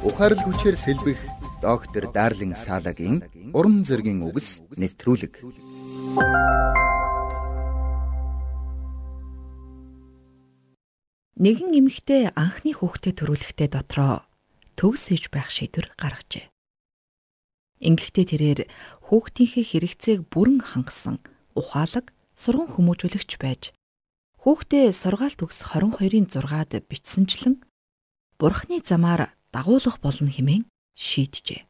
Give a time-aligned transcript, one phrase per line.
[0.00, 1.20] Ухаарлаг хүчээр сэлбэх
[1.60, 3.20] доктор Дарлин Салагийн
[3.52, 5.44] урам зоригийн үгс нэвтрүүлэг.
[11.36, 14.24] Нэгэн эмэгтэй анхны хүүхдэд төрүүлэхдээ дотроо
[14.80, 16.48] төгс хийж байх шийдвэр гаргажээ.
[17.84, 18.60] Ингэхдээ тэрээр
[19.04, 21.20] хүүхдийнхээ хэрэгцээг бүрэн хангасан
[21.52, 23.76] ухаалаг сурган хүмүүжүүлэгч байж
[24.48, 27.60] хүүхдээ сургаалт төгс 22-ын 6-ад бичсэнчлэн
[28.40, 30.64] бурхны замаар дагуулах болно хэмээн
[30.94, 31.66] шийджээ.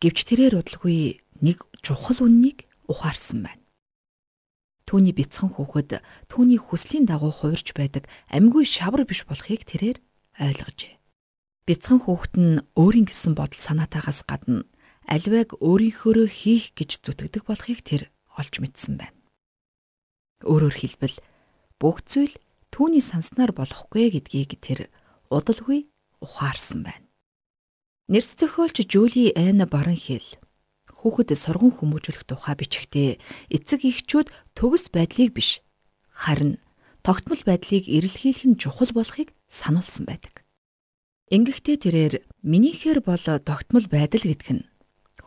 [0.00, 3.60] Гэвч тэрээр удалгүй нэг чухал үннийг ухаарсан байна.
[4.88, 10.00] Түүний бяцхан хүүхэд түүний хүслийн дагуу хувирч байдаг амьгүй шавар биш болохыг тэрээр
[10.40, 10.98] ойлгожээ.
[11.68, 14.66] Бяцхан хүүхэд нь өөрийн гэсэн бодол санаатаагаас гадна
[15.06, 19.18] альваг өөрийнхөөрөө хийх гэж зүтгэдэг болохыг тэр олж мэдсэн байна.
[20.48, 21.16] Өөрөөр хэлбэл
[21.76, 22.34] бүх зүйл
[22.72, 24.88] түүний санснаар болохгүй гэдгийг тэр
[25.28, 25.89] удалгүй
[26.20, 27.06] ухаарсан байна.
[28.08, 30.24] Нэрс зохиолч Жули Эн Баранхил
[31.00, 33.10] хүүхэд сурган хүмүүжүүлэх тухай бичгтээ
[33.48, 35.64] эцэг эхчүүд төгс байдлыг биш
[36.12, 36.60] харин
[37.00, 40.44] тогтмол байдлыг эрэлхийлэх нь чухал болохыг сануулсан байдаг.
[41.32, 42.14] Ингэхдээ тэрээр
[42.44, 44.68] минийхээр бол тогтмол байдал гэдг нь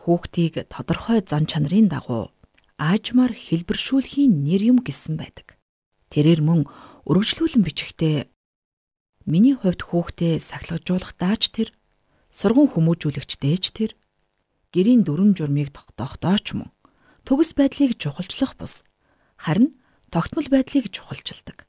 [0.03, 2.29] хүүхдийг тодорхой зан чанарын дагуу
[2.77, 5.55] аажмаар хэлбэршүүлэхийн нэр юм гэсэн байдаг.
[6.11, 6.67] Тэрээр мөн
[7.07, 8.27] өргөжлүүлэн бичихтэй
[9.25, 11.69] миний хувьд хүүхдээ сахилгажуулах дааж тэр
[12.27, 13.91] сурган хүмүүжүүлэгч дээж тэр
[14.73, 16.73] гэрийн дүрм журмыг тогтоох дооч мөн
[17.23, 18.83] төгс байдлыг чухалчлах бус
[19.39, 19.77] харин
[20.11, 21.65] тогтмол байдлыг чухалчилдаг.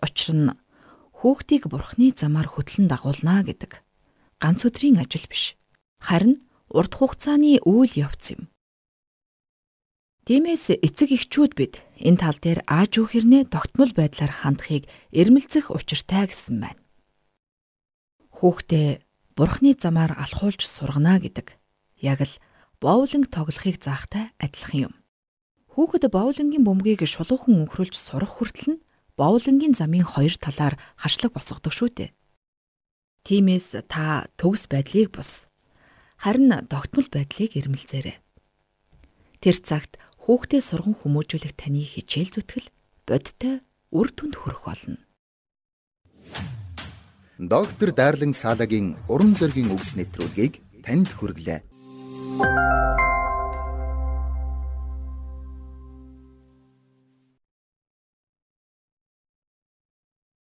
[0.00, 0.56] Учир нь
[1.20, 3.84] хүүхдийг бурхны замаар хөтлөн дагуулна гэдэг
[4.40, 5.54] ганц өдрийн ажил биш.
[6.00, 6.40] Харин
[6.72, 8.48] урт хугацааны үйл явц юм.
[10.30, 16.62] Тиймээс эцэг эхчүүд бид энэ тал дээр ааж үхэрнээ тогтмол байдлаар хандахыг эрмэлзэх учиртай гэсэн
[16.62, 16.78] байна.
[18.38, 19.02] Хүүхдээ
[19.34, 21.58] бурхны замаар алхуулж сургана гэдэг
[21.98, 22.34] яг л
[22.78, 24.94] боулинг тоглохыг заахтай адилхан юм.
[25.74, 28.82] Хүүхэд боулингийн бөмбөгийг шулуухан өнхрүүлж сурах хүртэл нь
[29.18, 32.14] боулингийн замын хоёр талаар хашлаг босгодог шүү дээ.
[33.26, 35.50] Тиймээс та төгс байдлыг бус.
[36.22, 38.22] Харин тогтмол байдлыг эрмэлзээрэй.
[39.42, 39.99] Тэр цагт
[40.30, 42.70] хүүхдээ сурган хүмүүжүүлэх таны хичээл зүтгэл
[43.02, 45.02] бодтой үр дүнд хүрэх болно.
[47.34, 51.66] Доктор Дарлин Салагийн уран зөгийн үгс нэвтрүүлгийг танд хүргэлээ.